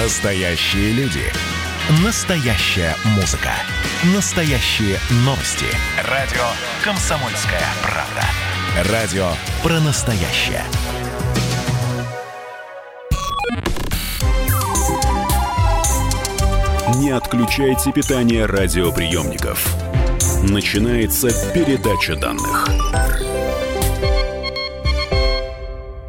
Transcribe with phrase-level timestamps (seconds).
[0.00, 1.24] Настоящие люди.
[2.04, 3.50] Настоящая музыка.
[4.14, 5.66] Настоящие новости.
[6.08, 6.44] Радио
[6.84, 8.92] «Комсомольская правда».
[8.92, 9.28] Радио
[9.60, 10.62] про настоящее.
[17.00, 19.66] Не отключайте питание радиоприемников.
[20.44, 22.68] Начинается передача данных.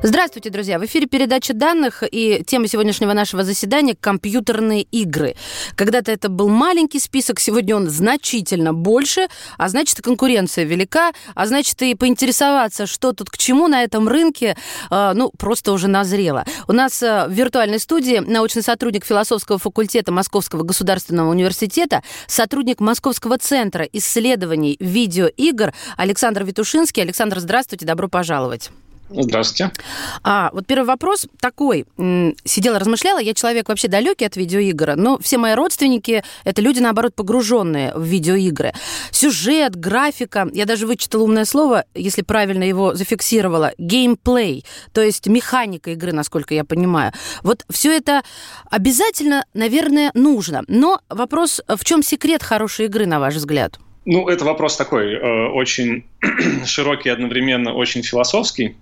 [0.02, 0.79] Здравствуйте, друзья!
[0.79, 5.36] В эфире передача данных и тема сегодняшнего нашего заседания– компьютерные игры.
[5.75, 11.46] Когда-то это был маленький список, сегодня он значительно больше, а значит, и конкуренция велика, а
[11.47, 14.56] значит, и поинтересоваться, что тут к чему на этом рынке,
[14.89, 16.45] э, ну, просто уже назрело.
[16.70, 23.37] У нас э, в виртуальной студии научный сотрудник философского факультета Московского государственного университета, сотрудник Московского
[23.37, 27.04] центра исследований видеоигр Александр Витушинский.
[27.04, 28.70] Александр, здравствуйте, добро пожаловать.
[29.09, 29.71] Здравствуйте.
[30.23, 31.86] А, вот первый вопрос такой.
[32.45, 33.19] Сидела, размышляла.
[33.19, 38.03] Я человек вообще далекий от видеоигр, но все мои родственники– это люди, наоборот, погруженные в
[38.03, 38.73] видеоигры.
[39.11, 40.47] Сюжет, графика.
[40.53, 43.73] Я даже вычитала умное слово, если правильно его зафиксировала.
[43.78, 47.12] Геймплей, то есть механика игры, насколько я понимаю.
[47.44, 48.22] Вот все это
[48.69, 50.64] обязательно, наверное, нужно.
[50.67, 53.80] Но вопрос, в чем секрет хорошей игры, на ваш взгляд?
[54.06, 56.06] Ну, это вопрос такой э, очень
[56.66, 58.75] широкий, одновременно очень философский.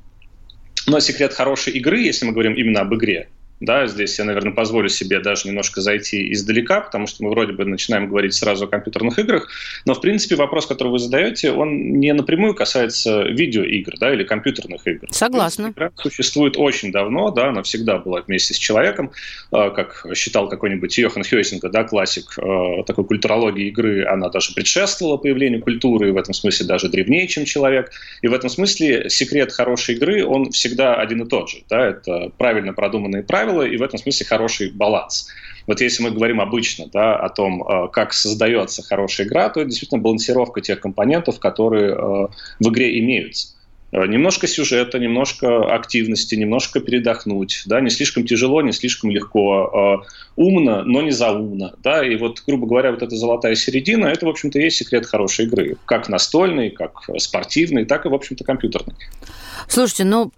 [0.87, 4.89] Но секрет хорошей игры, если мы говорим именно об игре, да, здесь я, наверное, позволю
[4.89, 9.17] себе даже немножко зайти издалека, потому что мы вроде бы начинаем говорить сразу о компьютерных
[9.19, 9.49] играх,
[9.85, 14.85] но, в принципе, вопрос, который вы задаете, он не напрямую касается видеоигр, да, или компьютерных
[14.87, 15.07] игр.
[15.11, 15.73] Согласна.
[15.75, 19.11] Игра существует очень давно, да, она всегда была вместе с человеком,
[19.51, 25.17] а, как считал какой-нибудь Йохан Хёйсинга, да, классик а, такой культурологии игры, она даже предшествовала
[25.17, 29.51] появлению культуры, и в этом смысле даже древнее, чем человек, и в этом смысле секрет
[29.51, 33.77] хорошей игры, он всегда один и тот же, да, это правильно продуманные правила, правила, и
[33.77, 35.27] в этом смысле хороший баланс.
[35.65, 39.69] Вот если мы говорим обычно да, о том, э, как создается хорошая игра, то это
[39.69, 42.27] действительно балансировка тех компонентов, которые э,
[42.59, 43.49] в игре имеются.
[43.97, 50.03] Э, немножко сюжета, немножко активности, немножко передохнуть, да, не слишком тяжело, не слишком легко,
[50.35, 54.29] умно, но не заумно, да, и вот, грубо говоря, вот эта золотая середина, это, в
[54.29, 58.95] общем-то, есть секрет хорошей игры, как настольной, как спортивной, так и, в общем-то, компьютерной.
[59.67, 60.31] Слушайте, ну,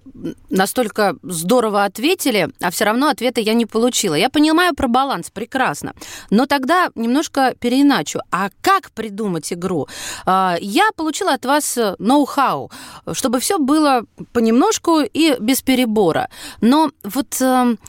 [0.50, 4.16] настолько здорово ответили, а все равно ответа я не получила.
[4.16, 5.94] Я понимаю про баланс, прекрасно.
[6.30, 8.19] Но тогда немножко переиначу.
[8.31, 9.88] А как придумать игру?
[10.25, 12.72] А, я получила от вас ноу-хау,
[13.14, 16.30] чтобы все было понемножку и без перебора.
[16.62, 17.80] Но вот эм,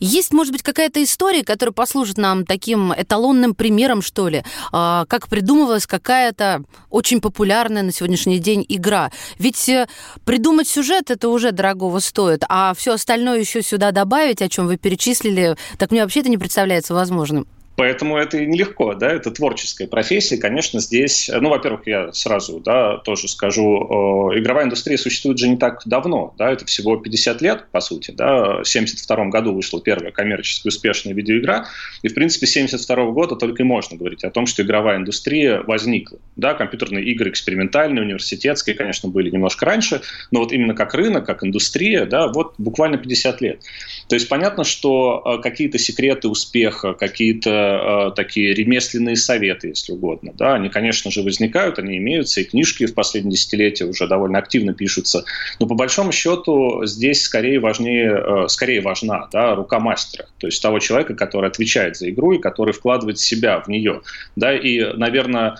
[0.00, 4.42] есть, может быть, какая-то история, которая послужит нам таким эталонным примером, что ли,
[4.72, 9.12] а, как придумывалась какая-то очень популярная на сегодняшний день игра.
[9.38, 9.86] Ведь э,
[10.24, 14.78] придумать сюжет это уже дорогого стоит, а все остальное еще сюда добавить, о чем вы
[14.78, 17.46] перечислили, так мне вообще это не представляется возможным.
[17.80, 20.36] Поэтому это нелегко, да, это творческая профессия.
[20.36, 25.80] Конечно, здесь, ну, во-первых, я сразу, да, тоже скажу, игровая индустрия существует же не так
[25.86, 30.68] давно, да, это всего 50 лет, по сути, да, в 72 году вышла первая коммерчески
[30.68, 31.68] успешная видеоигра,
[32.02, 35.62] и, в принципе, с 72 года только и можно говорить о том, что игровая индустрия
[35.62, 41.24] возникла, да, компьютерные игры экспериментальные, университетские, конечно, были немножко раньше, но вот именно как рынок,
[41.24, 43.62] как индустрия, да, вот буквально 50 лет.
[44.10, 50.32] То есть понятно, что э, какие-то секреты успеха, какие-то э, такие ремесленные советы, если угодно.
[50.36, 54.74] Да, они, конечно же, возникают, они имеются, и книжки в последние десятилетия уже довольно активно
[54.74, 55.24] пишутся.
[55.60, 60.60] Но по большому счету здесь скорее важнее, э, скорее важна да, рука мастера, то есть
[60.60, 64.02] того человека, который отвечает за игру и который вкладывает себя в нее.
[64.34, 65.54] Да, и, наверное,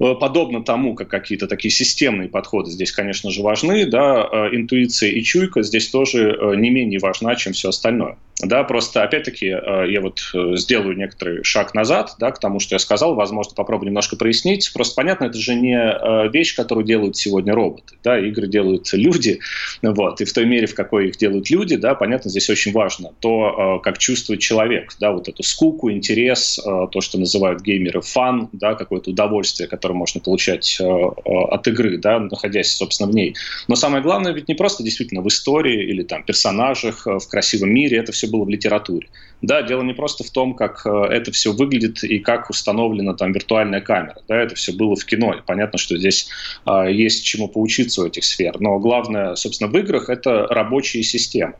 [0.00, 5.22] подобно тому, как какие-то такие системные подходы здесь, конечно же, важны, да, э, интуиция и
[5.22, 8.16] чуйка здесь тоже э, не менее важна, чем все остальное.
[8.42, 10.20] Да, просто, опять-таки, я вот
[10.58, 14.72] сделаю некоторый шаг назад, да, к тому, что я сказал, возможно, попробую немножко прояснить.
[14.72, 19.40] Просто понятно, это же не вещь, которую делают сегодня роботы, да, игры делают люди,
[19.82, 23.12] вот, и в той мере, в какой их делают люди, да, понятно, здесь очень важно
[23.20, 28.74] то, как чувствует человек, да, вот эту скуку, интерес, то, что называют геймеры фан, да,
[28.74, 33.34] какое-то удовольствие, которое можно получать э, э, от игры, да, находясь, собственно, в ней.
[33.68, 37.72] Но самое главное ведь не просто действительно в истории или там персонажах, э, в красивом
[37.72, 39.08] мире, это все было в литературе.
[39.42, 43.80] Да, дело не просто в том, как это все выглядит и как установлена там виртуальная
[43.80, 44.16] камера.
[44.28, 45.34] Да, это все было в кино.
[45.46, 46.28] Понятно, что здесь
[46.64, 48.60] а, есть чему поучиться у этих сфер.
[48.60, 51.54] Но главное, собственно, в играх это рабочие системы.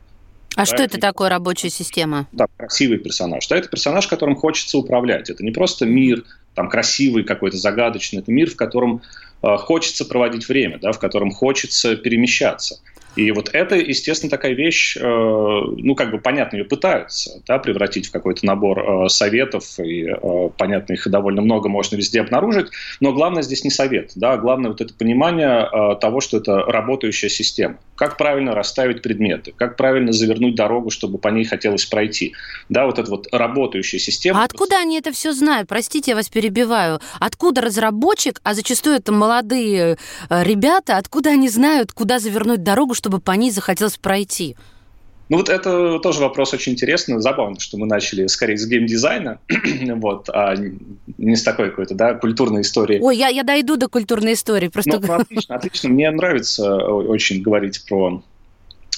[0.55, 2.27] А да, что это такое рабочая система?
[2.33, 3.47] Да, красивый персонаж.
[3.47, 5.29] Да, это персонаж, которым хочется управлять.
[5.29, 6.25] Это не просто мир,
[6.55, 8.19] там красивый какой-то загадочный.
[8.19, 9.01] Это мир, в котором
[9.41, 12.79] э, хочется проводить время, да, в котором хочется перемещаться.
[13.15, 18.07] И вот это, естественно, такая вещь, э, ну, как бы, понятно, ее пытаются да, превратить
[18.07, 22.67] в какой-то набор э, советов, и, э, понятно, их довольно много можно везде обнаружить,
[23.01, 25.67] но главное здесь не совет, да, главное вот это понимание
[25.99, 27.77] того, что это работающая система.
[27.95, 32.33] Как правильно расставить предметы, как правильно завернуть дорогу, чтобы по ней хотелось пройти.
[32.69, 34.41] Да, вот эта вот работающая система.
[34.41, 35.67] А откуда они это все знают?
[35.67, 36.99] Простите, я вас перебиваю.
[37.19, 39.97] Откуда разработчик, а зачастую это молодые
[40.29, 44.55] ребята, откуда они знают, куда завернуть дорогу, чтобы по ней захотелось пройти?
[45.29, 49.39] Ну вот это тоже вопрос очень интересный, забавно, что мы начали скорее с геймдизайна,
[49.95, 50.55] вот, а
[51.17, 52.99] не с такой какой-то, да, культурной истории.
[53.01, 54.99] Ой, я, я дойду до культурной истории, просто...
[54.99, 55.89] Ну, отлично, отлично.
[55.89, 58.21] Мне нравится очень говорить про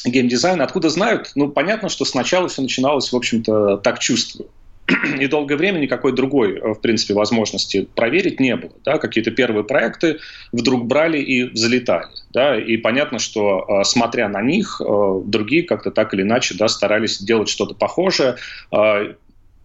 [0.04, 0.62] геймдизайн.
[0.62, 1.32] Откуда знают?
[1.36, 4.50] Ну, понятно, что сначала все начиналось, в общем-то, так чувствую.
[5.20, 8.72] и долгое время никакой другой, э, в принципе, возможности проверить не было.
[8.84, 8.98] Да?
[8.98, 10.20] Какие-то первые проекты
[10.52, 12.08] вдруг брали и взлетали.
[12.32, 12.58] Да?
[12.60, 17.20] И понятно, что, э, смотря на них, э, другие как-то так или иначе да, старались
[17.22, 18.36] делать что-то похожее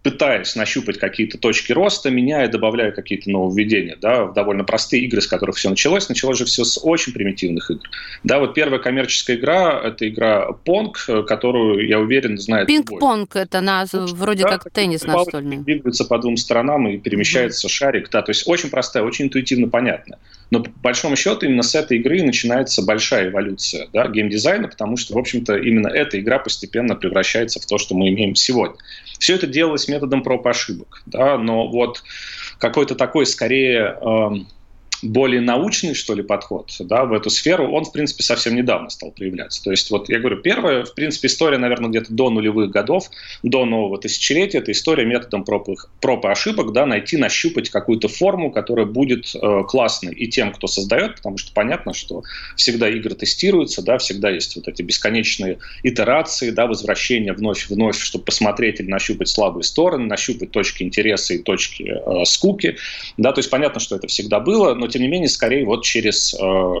[0.01, 5.27] пытаясь нащупать какие-то точки роста, меняя, добавляя какие-то нововведения, да, в довольно простые игры, с
[5.27, 6.07] которых все началось.
[6.07, 7.83] Началось же все с очень примитивных игр.
[8.23, 13.85] Да, вот первая коммерческая игра– это игра Понг, которую, я уверен, знает Пинг-понг– это на,
[13.91, 15.57] вроде да, как теннис настольный.
[15.57, 17.71] Двигаются по двум сторонам и перемещается mm-hmm.
[17.71, 18.09] шарик.
[18.09, 20.19] Да, то есть очень простая, очень интуитивно понятная.
[20.51, 25.13] Но по большому счету именно с этой игры начинается большая эволюция да, геймдизайна, потому что,
[25.13, 28.77] в общем-то, именно эта игра постепенно превращается в то, что мы имеем сегодня.
[29.19, 32.03] Все это делалось методом проб ошибок, да, но вот
[32.57, 34.29] какой-то такой скорее э,
[35.01, 39.11] более научный, что ли, подход да, в эту сферу, он, в принципе, совсем недавно стал
[39.11, 39.63] проявляться.
[39.63, 43.09] То есть, вот я говорю, первая, в принципе, история, наверное, где-то до нулевых годов,
[43.43, 45.69] до нового тысячелетия, это история методом проб,
[46.01, 50.67] проб и ошибок, да, найти, нащупать какую-то форму, которая будет э, классной и тем, кто
[50.67, 52.23] создает, потому что понятно, что
[52.55, 58.79] всегда игры тестируются, да, всегда есть вот эти бесконечные итерации, да, возвращения вновь-вновь, чтобы посмотреть
[58.79, 62.77] или нащупать слабые стороны, нащупать точки интереса и точки э, скуки,
[63.17, 66.33] да, то есть понятно, что это всегда было, но тем не менее, скорее вот через
[66.33, 66.73] э,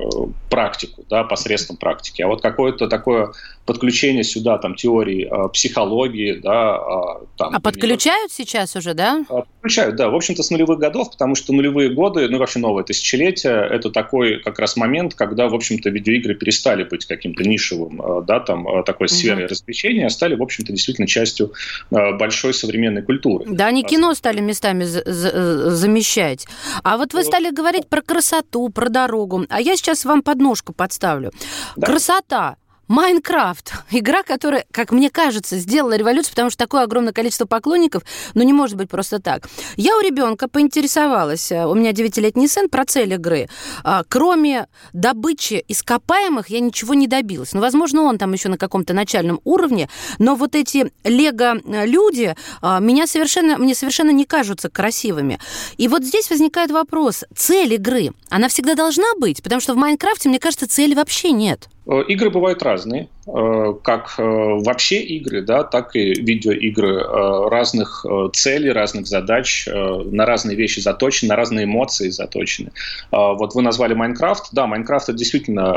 [0.49, 2.21] практику, да, посредством практики.
[2.21, 3.31] А вот какое-то такое
[3.69, 6.75] подключение сюда там теории э, психологии, да.
[6.75, 9.23] Э, там, а подключают сейчас уже, да?
[9.29, 10.09] Э, подключают, да.
[10.09, 14.41] В общем-то, с нулевых годов, потому что нулевые годы, ну, вообще новое тысячелетие, это такой
[14.41, 18.83] как раз момент, когда, в общем-то, видеоигры перестали быть каким-то нишевым, э, да, там, э,
[18.83, 19.51] такой сферой угу.
[19.51, 21.53] развлечения, а стали, в общем-то, действительно частью
[21.91, 23.45] э, большой современной культуры.
[23.47, 26.47] Да, они кино стали местами замещать.
[26.83, 29.45] А вот вы стали говорить про красоту, про дорогу.
[29.47, 31.31] А я сейчас вам подножку подставлю.
[31.75, 31.85] Да.
[31.85, 32.55] Красота.
[32.89, 33.71] Майнкрафт.
[33.91, 38.01] Игра, которая, как мне кажется, сделала революцию, потому что такое огромное количество поклонников,
[38.33, 39.47] ну не может быть просто так.
[39.75, 43.47] Я у ребенка поинтересовалась, э, у меня 9-летний сын, про цель игры.
[43.83, 47.53] А, кроме добычи ископаемых я ничего не добилась.
[47.53, 49.87] Ну, возможно, он там еще на каком-то начальном уровне,
[50.17, 55.39] но вот эти лего-люди а, меня совершенно, мне совершенно не кажутся красивыми.
[55.77, 59.43] И вот здесь возникает вопрос, цель игры, она всегда должна быть?
[59.43, 61.69] Потому что в Майнкрафте, мне кажется, цели вообще нет.
[61.89, 63.09] Э, игры бывают разные.
[63.31, 70.25] Э, как э, вообще игры, да, так и видеоигры э, разных целей, разных задач, на
[70.25, 72.71] разные вещи заточены, на разные эмоции заточены.
[73.11, 74.49] Вот вы назвали Майнкрафт.
[74.51, 75.73] Да, Майнкрафт это действительно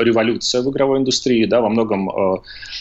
[0.00, 2.10] революция в игровой индустрии, да, во многом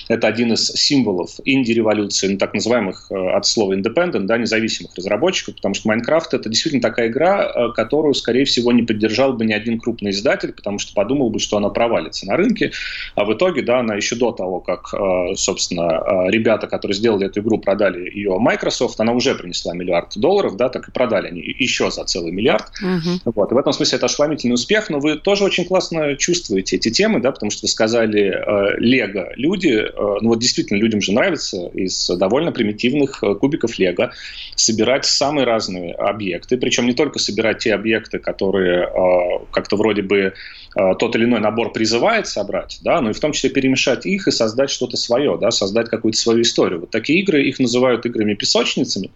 [0.07, 5.75] это один из символов инди-революции, ну, так называемых от слова independent, да, независимых разработчиков, потому
[5.75, 10.11] что Майнкрафт это действительно такая игра, которую, скорее всего, не поддержал бы ни один крупный
[10.11, 12.71] издатель, потому что подумал бы, что она провалится на рынке,
[13.15, 16.95] а в итоге, да, она она еще до того, как, э, собственно, э, ребята, которые
[16.95, 21.27] сделали эту игру, продали ее Microsoft, она уже принесла миллиард долларов, да, так и продали
[21.27, 22.65] они еще за целый миллиард.
[22.83, 23.31] Uh-huh.
[23.35, 23.51] Вот.
[23.51, 27.19] И в этом смысле это ошеломительный успех, но вы тоже очень классно чувствуете эти темы,
[27.21, 29.31] да, потому что вы сказали э, Лего.
[29.35, 29.83] Люди,
[30.21, 34.11] ну вот действительно людям же нравится из довольно примитивных кубиков Лего
[34.55, 38.89] собирать самые разные объекты, причем не только собирать те объекты, которые
[39.51, 40.33] как-то вроде бы
[40.73, 44.31] тот или иной набор призывает собрать, да, но и в том числе перемешать их и
[44.31, 46.81] создать что-то свое, да, создать какую-то свою историю.
[46.81, 49.09] Вот такие игры, их называют играми-песочницами.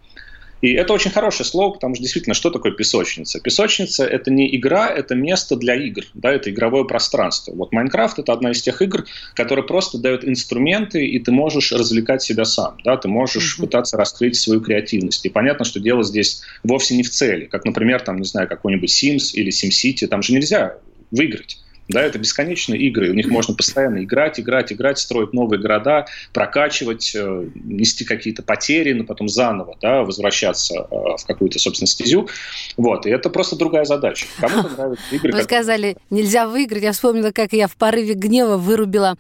[0.60, 3.40] И это очень хорошее слово, потому что действительно, что такое песочница?
[3.40, 7.54] Песочница— это не игра, это место для игр, да, это игровое пространство.
[7.54, 12.24] Вот Майнкрафт— это одна из тех игр, которая просто дает инструменты, и ты можешь развлекать
[12.24, 13.62] себя сам, да, ты можешь mm-hmm.
[13.62, 15.24] пытаться раскрыть свою креативность.
[15.28, 18.90] И понятно, что дело здесь вовсе не в цели, как, например, там, не знаю, какой-нибудь
[18.90, 20.78] Sims или SimCity, там же нельзя
[21.12, 23.12] выиграть Да, это бесконечные игры.
[23.12, 28.94] У них можно постоянно играть, играть, играть, строить новые города, прокачивать, э, нести какие-то потери,
[28.94, 32.28] но потом заново да, возвращаться э, в какую-то, собственно, стезю.
[32.76, 33.06] Вот.
[33.06, 34.26] И это просто другая задача.
[34.40, 35.32] Кому-то нравятся игры.
[35.32, 35.48] Вы как...
[35.48, 36.84] сказали, нельзя выиграть.
[36.84, 39.18] Я вспомнила, как я в порыве гнева вырубила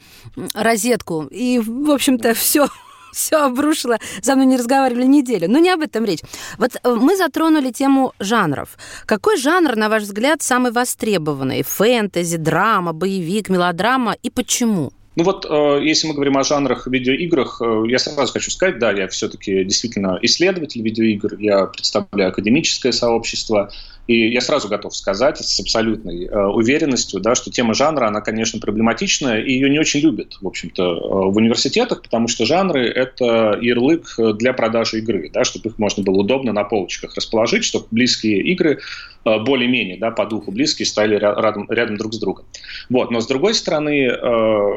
[0.54, 1.28] розетку.
[1.32, 2.68] И, в общем-то, все
[3.14, 5.50] все обрушило, за мной не разговаривали неделю.
[5.50, 6.22] Но не об этом речь.
[6.58, 8.78] Вот э, мы затронули тему жанров.
[9.06, 11.64] Какой жанр, на ваш взгляд, самый востребованный?
[11.64, 14.92] Фэнтези, драма, боевик, мелодрама и почему?
[15.18, 18.92] Ну вот, э, если мы говорим о жанрах видеоиграх, э, я сразу хочу сказать, да,
[18.92, 23.72] я все-таки действительно исследователь видеоигр, я представляю академическое сообщество,
[24.08, 28.60] и я сразу готов сказать с абсолютной э, уверенностью, да, что тема жанра, она, конечно,
[28.60, 31.00] проблематичная, и ее не очень любят, в общем-то, э,
[31.32, 36.20] в университетах, потому что жанры— это ярлык для продажи игры, да, чтобы их можно было
[36.20, 38.80] удобно на полочках расположить, чтобы близкие игры
[39.26, 42.46] э, более-менее, да, по духу близкие, стояли рядом, рядом друг с другом.
[42.90, 43.12] Вот.
[43.12, 44.72] Но, с другой стороны, э,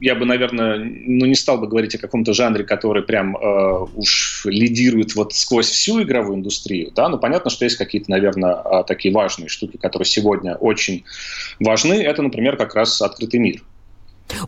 [0.00, 4.42] я бы, наверное, ну, не стал бы говорить о каком-то жанре, который прям э, уж
[4.44, 9.14] лидирует вот сквозь всю игровую индустрию, да, но понятно, что есть какие-то, наверное, а, такие
[9.14, 11.04] важные штуки, которые сегодня очень
[11.60, 11.94] важны.
[11.94, 13.62] Это, например, как раз открытый мир.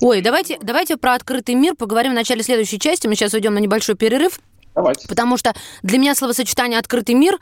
[0.01, 3.07] Ой, давайте, давайте про открытый мир поговорим в начале следующей части.
[3.07, 4.41] Мы сейчас уйдем на небольшой перерыв.
[4.75, 5.09] Давайте.
[5.09, 7.39] Потому что для меня словосочетание «открытый мир»,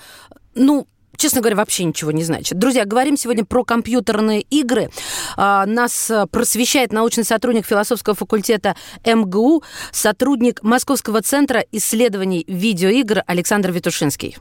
[0.55, 2.59] ну, честно говоря, вообще ничего не значит.
[2.59, 4.91] Друзья, говорим сегодня про компьютерные игры.
[5.37, 13.71] А, нас э, просвещает научный сотрудник философского факультета МГУ, сотрудник Московского центра исследований видеоигр Александр
[13.71, 14.37] Витушинский.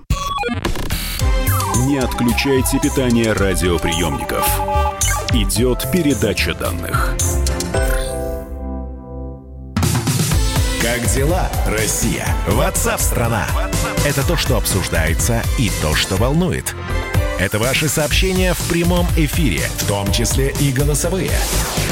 [1.87, 4.47] Не отключайте питание радиоприемников.
[5.33, 7.15] Идет передача данных.
[10.81, 12.27] Как дела, Россия?
[12.47, 13.47] Ватсап-страна!
[14.05, 16.75] Это то, что обсуждается и то, что волнует.
[17.39, 21.31] Это ваши сообщения в прямом эфире, в том числе и голосовые.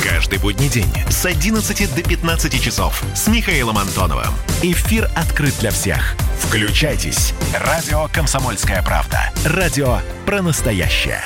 [0.03, 4.33] Каждый будний день с 11 до 15 часов с Михаилом Антоновым.
[4.61, 6.15] Эфир открыт для всех.
[6.37, 7.33] Включайтесь.
[7.57, 9.31] Радио «Комсомольская правда».
[9.45, 11.21] Радио про настоящее.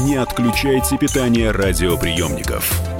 [0.00, 2.99] Не отключайте питание радиоприемников.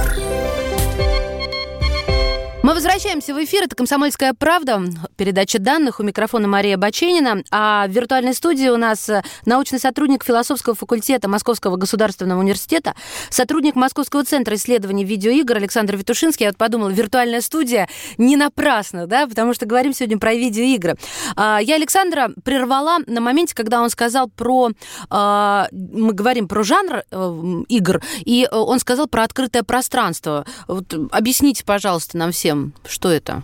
[2.71, 3.63] Мы возвращаемся в эфир.
[3.63, 4.81] Это «Комсомольская правда».
[5.17, 5.99] Передача данных.
[5.99, 7.43] У микрофона Мария Баченина.
[7.51, 12.95] А в виртуальной студии у нас э, научный сотрудник философского факультета Московского государственного университета,
[13.29, 16.45] сотрудник Московского центра исследований видеоигр Александр Витушинский.
[16.45, 20.95] Я вот подумала, виртуальная студия не напрасно, да, потому что говорим сегодня про видеоигры.
[21.35, 24.69] А, я Александра прервала на моменте, когда он сказал про...
[25.09, 30.45] А, мы говорим про жанр э, игр, и он сказал про открытое пространство.
[30.69, 33.43] Вот объясните, пожалуйста, нам всем, что это?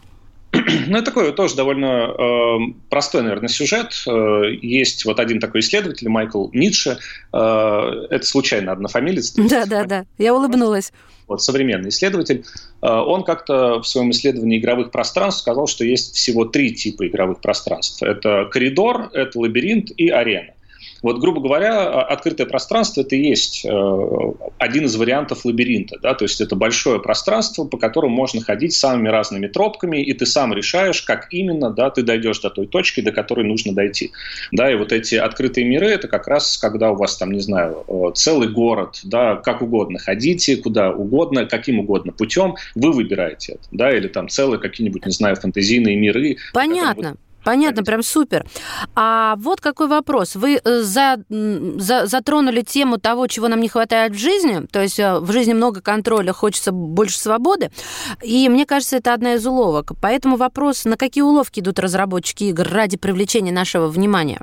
[0.88, 2.58] Ну, это такой тоже довольно э,
[2.90, 3.94] простой, наверное, сюжет.
[4.08, 6.98] Э, есть вот один такой исследователь, Майкл Ницше.
[7.34, 9.34] Э, это случайно однофамилец.
[9.50, 10.06] Да, да, да.
[10.18, 10.92] Я улыбнулась.
[11.28, 12.46] Вот современный исследователь.
[12.82, 17.42] Э, он как-то в своем исследовании игровых пространств сказал, что есть всего три типа игровых
[17.42, 18.02] пространств.
[18.02, 20.54] Это коридор, это лабиринт и арена.
[21.02, 25.98] Вот, грубо говоря, открытое пространство– это и есть э, один из вариантов лабиринта.
[26.02, 26.14] Да?
[26.14, 30.54] То есть это большое пространство, по которому можно ходить самыми разными тропками, и ты сам
[30.54, 34.12] решаешь, как именно да, ты дойдешь до той точки, до которой нужно дойти.
[34.52, 34.72] Да?
[34.72, 38.12] И вот эти открытые миры– это как раз когда у вас там, не знаю, э,
[38.16, 43.64] целый город, да, как угодно ходите, куда угодно, каким угодно путем, вы выбираете это.
[43.72, 43.96] Да?
[43.96, 46.38] Или там целые какие-нибудь, не знаю, фантазийные миры.
[46.54, 47.18] Понятно.
[47.44, 48.46] Понятно, прям супер.
[48.96, 50.36] А вот какой вопрос.
[50.36, 55.00] Вы э, за, за, затронули тему того, чего нам не хватает в жизни, то есть
[55.00, 57.72] э, в жизни много контроля, хочется больше свободы,
[58.22, 59.94] и мне кажется, это одна из уловок.
[60.02, 64.42] Поэтому вопрос, на какие уловки идут разработчики игр ради привлечения нашего внимания?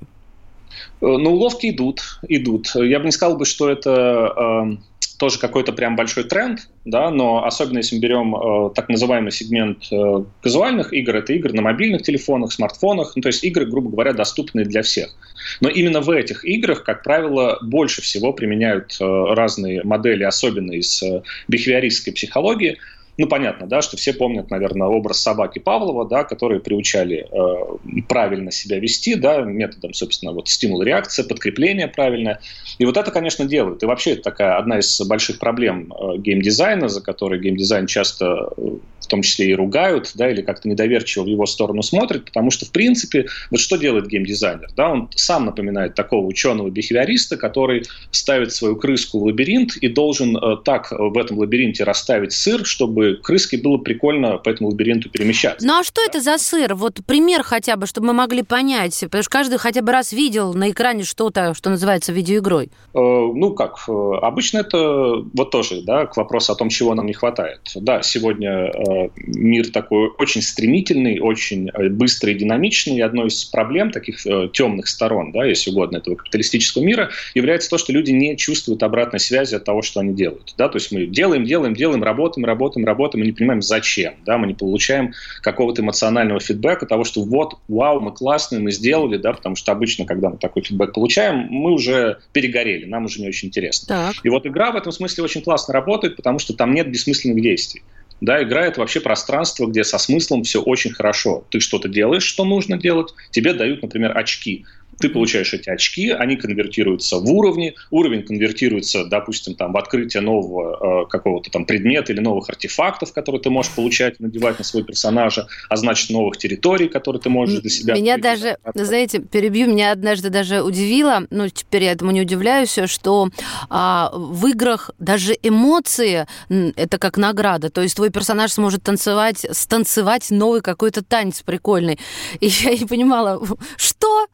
[1.01, 2.75] Э, ну, уловки идут, идут.
[2.75, 4.79] Я бы не сказал бы, что это
[5.25, 9.91] тоже какой-то прям большой тренд, да, но особенно если мы берем э, так называемый сегмент
[9.91, 14.13] э, казуальных игр, это игры на мобильных телефонах, смартфонах, ну, то есть игры, грубо говоря,
[14.13, 15.17] доступные для всех.
[15.63, 21.03] Но именно в этих играх, как правило, больше всего применяют э, разные модели, особенно из
[21.03, 22.77] э, бихевиористской психологии,
[23.17, 28.51] ну, понятно, да, что все помнят, наверное, образ собаки Павлова, да, которые приучали э, правильно
[28.51, 32.41] себя вести, да, методом, собственно, вот стимул-реакция, подкрепление правильное.
[32.79, 33.83] И вот это, конечно, делают.
[33.83, 38.63] И вообще это такая одна из больших проблем э, геймдизайна, за которой геймдизайн часто э,
[39.05, 42.65] в том числе и ругают, да, или как-то недоверчиво в его сторону смотрят, потому что,
[42.65, 44.71] в принципе, вот что делает геймдизайнер?
[44.77, 50.57] Да, он сам напоминает такого ученого-бихевиориста, который ставит свою крыску в лабиринт и должен э,
[50.65, 55.67] так в этом лабиринте расставить сыр, чтобы крыске было прикольно по этому лабиринту перемещаться.
[55.67, 56.75] Ну а что это за сыр?
[56.75, 60.55] Вот пример хотя бы, чтобы мы могли понять, потому что каждый хотя бы раз видел
[60.55, 62.67] на экране что-то, что называется видеоигрой.
[62.67, 63.93] Э, ну как, э,
[64.23, 67.61] обычно это вот тоже, да, к вопросу о том, чего нам не хватает.
[67.75, 73.91] Да, сегодня э, мир такой очень стремительный, очень быстрый и динамичный, и одной из проблем
[73.91, 78.37] таких э, темных сторон, да, если угодно, этого капиталистического мира является то, что люди не
[78.37, 80.55] чувствуют обратной связи от того, что они делают.
[80.57, 80.69] Да?
[80.69, 84.15] То есть мы делаем, делаем, делаем, работаем, работаем, работаем, и не понимаем, зачем.
[84.25, 84.39] Да?
[84.39, 89.33] Мы не получаем какого-то эмоционального фидбэка того, что вот, вау, мы классные, мы сделали, да,
[89.33, 93.49] потому что обычно, когда мы такой фидбэк получаем, мы уже перегорели, нам уже не очень
[93.49, 93.89] интересно.
[93.89, 94.15] Так.
[94.25, 97.83] И вот игра в этом смысле очень классно работает, потому что там нет бессмысленных действий.
[98.21, 101.45] Да, игра это вообще пространство, где со смыслом все очень хорошо.
[101.51, 104.65] Ты что-то делаешь, что нужно делать, тебе дают, например, очки.
[104.99, 111.05] Ты получаешь эти очки, они конвертируются в уровни, уровень конвертируется, допустим, там, в открытие нового
[111.05, 115.49] э, какого-то там предмета или новых артефактов, которые ты можешь получать, надевать на свой персонажа,
[115.69, 117.95] а значит, новых территорий, которые ты можешь для себя...
[117.95, 123.29] Меня даже, знаете, перебью, меня однажды даже удивило, ну, теперь я этому не удивляюсь, что
[123.71, 126.27] а, в играх даже эмоции–
[126.77, 131.99] это как награда, то есть твой персонаж сможет танцевать, станцевать новый какой-то танец прикольный.
[132.41, 133.41] И я не понимала,
[133.77, 134.27] что?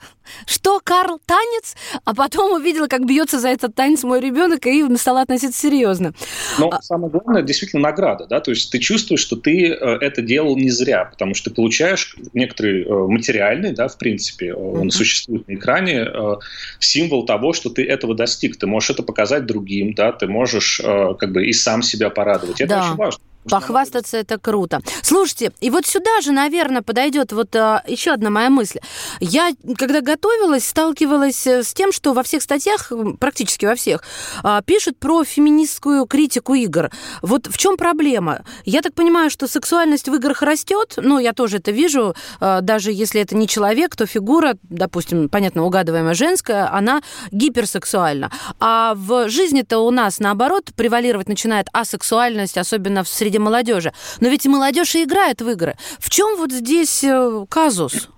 [0.47, 5.23] Что Карл танец, а потом увидела, как бьется за этот танец мой ребенок, и стала
[5.23, 6.15] относиться серьезно.
[6.59, 6.83] Но а...
[6.83, 10.71] самое главное, действительно, награда, да, то есть ты чувствуешь, что ты э, это делал не
[10.71, 14.91] зря, потому что ты получаешь некоторый э, материальный, да, в принципе, он uh-huh.
[14.91, 16.35] существует на экране, э,
[16.79, 21.33] символ того, что ты этого достиг, ты можешь это показать другим, да, ты можешь как
[21.33, 22.85] бы и сам себя порадовать, это да.
[22.85, 23.23] очень важно.
[23.49, 24.81] Похвастаться это круто.
[25.03, 28.81] Слушайте, и вот сюда же, наверное, подойдет вот а, еще одна моя мысль.
[29.19, 34.03] Я, когда готовилась, сталкивалась э, с тем, что во всех статьях, практически во всех,
[34.43, 36.91] а, пишут про феминистскую критику игр.
[37.23, 38.45] Вот в чем проблема?
[38.65, 42.93] Я так понимаю, что сексуальность в играх растет, ну, я тоже это вижу, а, даже
[42.93, 48.31] если это не человек, то фигура, допустим, понятно, угадываемая женская, она гиперсексуальна.
[48.59, 53.93] А в жизни-то у нас, наоборот, превалировать начинает асексуальность, особенно в среде среди молодежи.
[54.21, 55.77] Но ведь и молодежь и играет в игры.
[55.99, 58.09] В чем вот здесь э, казус?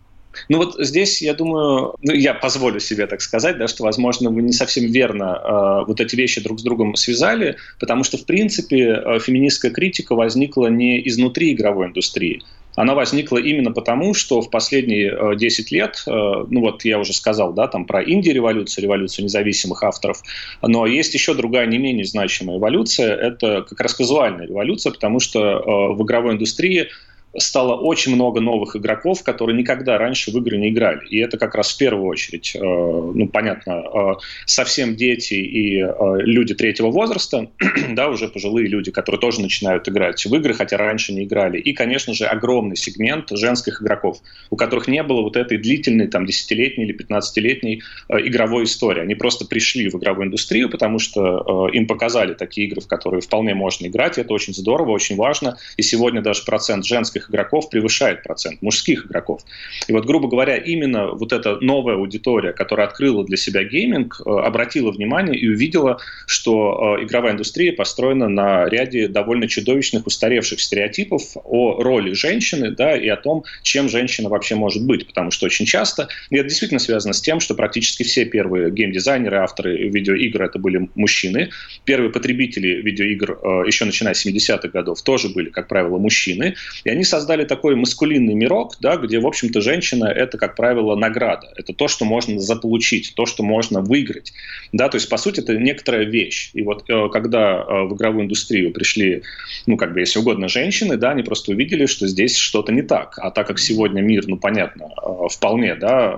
[0.48, 4.40] Ну вот здесь, я думаю, ну, я позволю себе так сказать, да, что, возможно, вы
[4.40, 8.78] не совсем верно э, вот эти вещи друг с другом связали, потому что, в принципе,
[8.78, 12.42] э, феминистская критика возникла не изнутри игровой индустрии,
[12.74, 17.12] она возникла именно потому, что в последние 10 э, лет, э, ну вот я уже
[17.12, 20.22] сказал, да, там про инди-революцию, революцию независимых авторов,
[20.62, 25.40] но есть еще другая не менее значимая эволюция, это как раз казуальная революция, потому что
[25.40, 26.88] э, в игровой индустрии
[27.38, 31.06] стало очень много новых игроков, которые никогда раньше в игры не играли.
[31.08, 34.12] И это как раз в первую очередь, э, ну, понятно, э,
[34.46, 37.48] совсем дети и э, люди третьего возраста,
[37.90, 41.58] да, уже пожилые люди, которые тоже начинают играть в игры, хотя раньше не играли.
[41.58, 44.18] И, конечно же, огромный сегмент женских игроков,
[44.50, 49.00] у которых не было вот этой длительной, там, десятилетней или пятнадцатилетней игровой истории.
[49.00, 53.54] Они просто пришли в игровую индустрию, потому что им показали такие игры, в которые вполне
[53.54, 54.18] можно играть.
[54.18, 55.56] И это очень здорово, очень важно.
[55.76, 59.42] И сегодня даже процент женских женских игроков превышает процент мужских игроков.
[59.88, 64.30] И вот, грубо говоря, именно вот эта новая аудитория, которая открыла для себя гейминг, э,
[64.30, 71.22] обратила внимание и увидела, что э, игровая индустрия построена на ряде довольно чудовищных устаревших стереотипов
[71.44, 75.06] о роли женщины да, и о том, чем женщина вообще может быть.
[75.06, 79.38] Потому что очень часто, и это действительно связано с тем, что практически все первые геймдизайнеры,
[79.38, 81.50] авторы видеоигр это были мужчины.
[81.84, 86.54] Первые потребители видеоигр, э, еще начиная с 70-х годов, тоже были, как правило, мужчины.
[86.84, 91.52] И они создали такой маскулинный мирок, да, где, в общем-то, женщина– это, как правило, награда.
[91.56, 94.32] Это то, что можно заполучить, то, что можно выиграть.
[94.72, 96.50] Да, то есть, по сути, это некоторая вещь.
[96.54, 99.24] И вот э, когда э, в игровую индустрию пришли,
[99.66, 103.18] ну, как бы, если угодно, женщины, да, они просто увидели, что здесь что-то не так.
[103.18, 106.16] А так как сегодня мир, ну, понятно, э, вполне, да,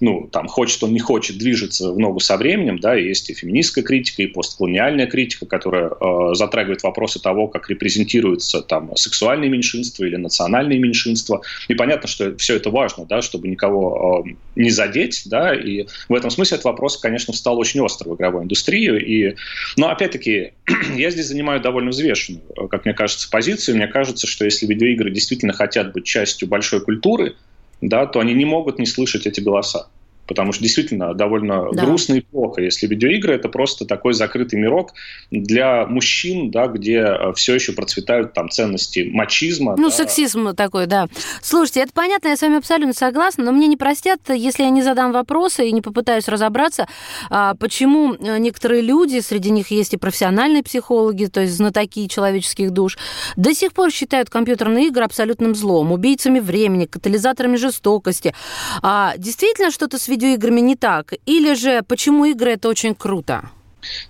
[0.00, 3.84] ну, там, хочет он, не хочет, движется в ногу со временем, да, есть и феминистская
[3.84, 5.90] критика, и постколониальная критика, которая
[6.34, 11.42] затрагивает вопросы того, как репрезентируются там сексуальные меньшинства или национальные меньшинства.
[11.68, 16.14] И понятно, что все это важно, да, чтобы никого э, не задеть, да, и в
[16.14, 19.00] этом смысле этот вопрос, конечно, стал очень остро в игровой индустрии.
[19.00, 19.36] И,
[19.76, 20.52] но опять-таки,
[20.96, 23.76] я здесь занимаю довольно взвешенную, как мне кажется, позицию.
[23.76, 27.36] Мне кажется, что если видеоигры действительно хотят быть частью большой культуры,
[27.80, 29.88] да, то они не могут не слышать эти голоса
[30.30, 31.84] потому что действительно довольно да.
[31.84, 34.92] грустно и плохо, если видеоигры это просто такой закрытый мирок
[35.32, 39.74] для мужчин, да, где э, все еще процветают там ценности мачизма.
[39.76, 39.90] Ну, да.
[39.90, 41.08] сексизм такой, да.
[41.42, 44.82] Слушайте, это понятно, я с вами абсолютно согласна, но мне не простят, если я не
[44.82, 46.86] задам вопросы и не попытаюсь разобраться,
[47.28, 52.70] а, почему э, некоторые люди, среди них есть и профессиональные психологи, то есть знатоки человеческих
[52.70, 52.98] душ,
[53.34, 58.32] до сих пор считают компьютерные игры абсолютным злом, убийцами времени, катализаторами жестокости.
[58.80, 61.14] А действительно что-то с видеоиграми не так?
[61.26, 63.50] Или же почему игры это очень круто?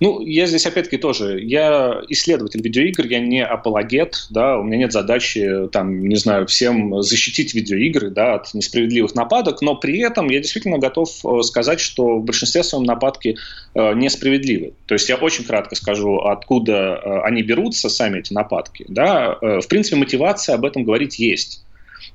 [0.01, 4.93] Ну, я здесь опять-таки тоже, я исследователь видеоигр, я не апологет, да, у меня нет
[4.93, 10.41] задачи, там, не знаю, всем защитить видеоигры, да, от несправедливых нападок, но при этом я
[10.41, 13.37] действительно готов э, сказать, что в большинстве своем нападки
[13.75, 14.73] э, несправедливы.
[14.87, 19.61] То есть я очень кратко скажу, откуда э, они берутся, сами эти нападки, да, э,
[19.61, 21.65] в принципе, мотивация об этом говорить есть,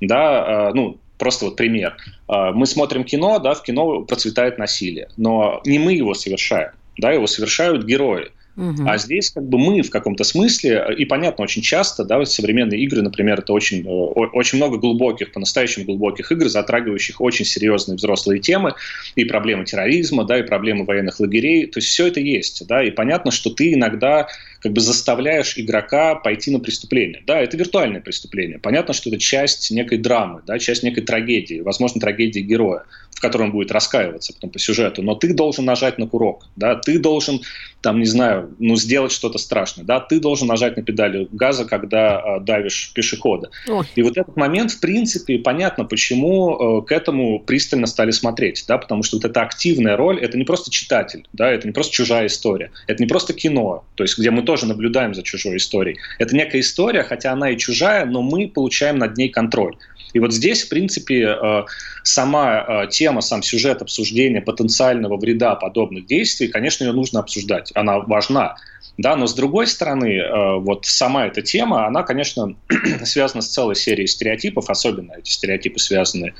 [0.02, 1.97] да, ну, Просто вот пример.
[2.28, 7.12] Э, мы смотрим кино, да, в кино процветает насилие, но не мы его совершаем да,
[7.12, 8.30] его совершают герои.
[8.58, 8.88] Угу.
[8.88, 13.01] А здесь как бы мы в каком-то смысле, и понятно, очень часто, да, современные игры,
[13.01, 18.75] например, это очень, э, очень много глубоких, по-настоящему глубоких игр, затрагивающих очень серьезные взрослые темы,
[19.15, 22.91] и проблемы терроризма, да, и проблемы военных лагерей, то есть все это есть, да, и
[22.91, 24.30] понятно, что ты иногда
[24.65, 27.21] как бы заставляешь игрока пойти на преступление.
[27.28, 28.58] Да, это виртуальное преступление.
[28.58, 33.45] Понятно, что это часть некой драмы, да, часть некой трагедии, возможно, трагедии героя в котором
[33.45, 37.41] он будет раскаиваться потом по сюжету, но ты должен нажать на курок, да, ты должен,
[37.82, 42.19] там, не знаю, ну, сделать что-то страшное, да, ты должен нажать на педали газа, когда
[42.19, 43.49] э, давишь пешехода.
[43.69, 43.86] Ой.
[43.95, 48.78] И вот этот момент, в принципе, понятно, почему э, к этому пристально стали смотреть, да,
[48.78, 52.28] потому что вот эта активная роль, это не просто читатель, да, это не просто чужая
[52.28, 55.98] история, это не просто кино, то есть где мы тоже наблюдаем за чужой историей.
[56.20, 59.76] Это некая история, хотя она и чужая, но мы получаем над ней контроль.
[60.15, 61.63] И вот здесь, в принципе, э,
[62.04, 67.71] сама э, тема, сам сюжет обсуждения потенциального вреда подобных действий, конечно, ее нужно обсуждать.
[67.75, 68.56] Она важна.
[68.97, 72.56] Да, но с другой стороны, э, вот сама эта тема, она, конечно,
[73.04, 76.34] связана с целой серией стереотипов, особенно эти стереотипы связаны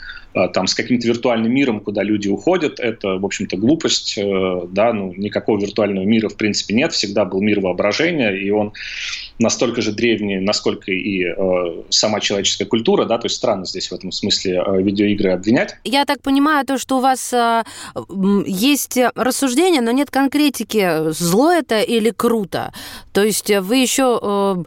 [0.54, 2.80] там, с каким-то виртуальным миром, куда люди уходят.
[2.80, 4.18] Это, в общем-то, глупость.
[4.18, 6.92] Да, ну, никакого виртуального мира, в принципе, нет.
[6.94, 8.74] Всегда был мир воображения, и он
[9.40, 13.94] настолько же древние, насколько и э, сама человеческая культура, да, то есть странно здесь в
[13.94, 15.76] этом смысле э, видеоигры обвинять.
[15.84, 17.64] Я так понимаю, то, что у вас э,
[18.46, 22.74] есть рассуждение, но нет конкретики, зло это или круто.
[23.12, 24.64] То есть вы еще э,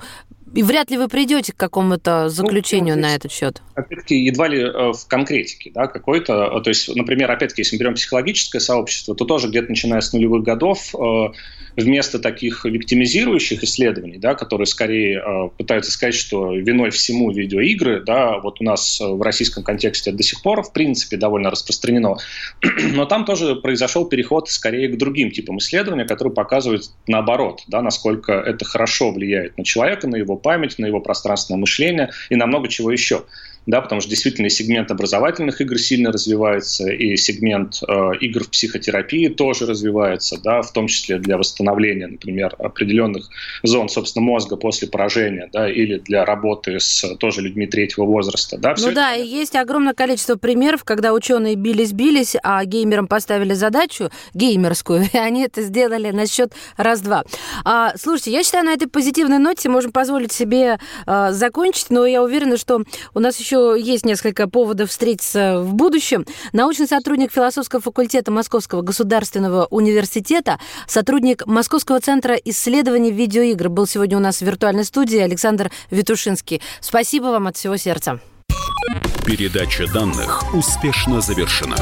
[0.55, 3.63] и вряд ли вы придете к какому-то ну, заключению ну, на этот счет.
[3.75, 6.59] Опять-таки, едва ли э, в конкретике, да, какой-то.
[6.59, 10.13] Э, то есть, например, опять-таки, если мы берем психологическое сообщество, то тоже где-то начиная с
[10.13, 10.99] нулевых годов э,
[11.77, 18.61] вместо таких виктимизирующих исследований, да, которые скорее пытаются сказать, что виной всему видеоигры, да, вот
[18.61, 22.17] у нас в российском контексте до сих пор, в принципе, довольно распространено,
[22.95, 28.33] но там тоже произошел переход скорее к другим типам исследований, которые показывают наоборот, да, насколько
[28.33, 32.69] это хорошо влияет на человека, на его память, на его пространственное мышление и на много
[32.69, 33.25] чего еще
[33.69, 38.51] да, потому что действительно и сегмент образовательных игр сильно развивается, и сегмент э, игр в
[38.51, 43.29] психотерапии тоже развивается, да, в том числе для восстановления, например, определенных
[43.63, 48.75] зон, собственно, мозга после поражения, да, или для работы с тоже людьми третьего возраста, да.
[48.79, 49.23] Ну да, это...
[49.23, 55.43] и есть огромное количество примеров, когда ученые бились-бились, а геймерам поставили задачу геймерскую, и они
[55.43, 57.25] это сделали на счет раз-два.
[57.67, 62.23] А, слушайте, я считаю, на этой позитивной ноте можем позволить себе а, закончить, но я
[62.23, 66.27] уверена, что у нас еще еще есть несколько поводов встретиться в будущем.
[66.53, 74.21] Научный сотрудник философского факультета Московского государственного университета, сотрудник Московского центра исследований видеоигр был сегодня у
[74.21, 76.63] нас в виртуальной студии Александр Витушинский.
[76.81, 78.21] Спасибо вам от всего сердца.
[79.25, 81.77] Передача данных успешно завершена.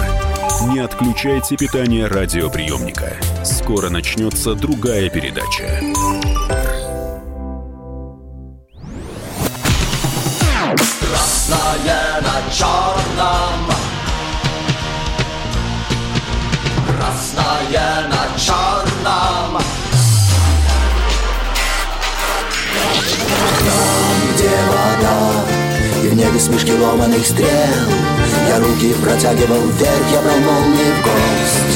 [0.73, 3.13] Не отключайте питание радиоприемника.
[3.45, 5.81] Скоро начнется другая передача.
[11.47, 13.71] Красное на черном
[16.89, 19.63] Красное на черном
[23.61, 25.19] Там, где вода
[26.03, 27.49] И в небе смешки ломаных стрел
[28.49, 31.76] Я руки протягивал вверх, я брал молнии в гость